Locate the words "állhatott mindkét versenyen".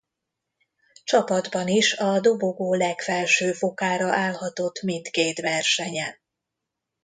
4.13-6.15